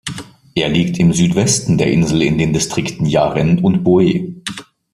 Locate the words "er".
0.55-0.67